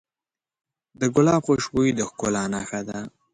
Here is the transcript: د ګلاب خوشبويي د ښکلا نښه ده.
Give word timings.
د 0.99 1.01
ګلاب 1.15 1.41
خوشبويي 1.47 1.91
د 1.95 1.99
ښکلا 2.09 2.43
نښه 2.53 2.81
ده. 2.87 2.99